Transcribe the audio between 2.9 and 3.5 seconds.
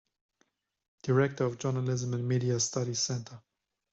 Centre.